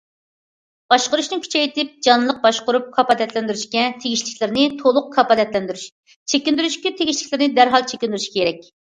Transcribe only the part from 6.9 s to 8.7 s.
تېگىشلىكلىرىنى دەرھال چېكىندۈرۈش كېرەك.